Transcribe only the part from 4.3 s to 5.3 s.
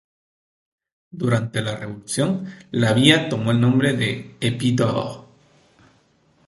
"Épi-d’Or".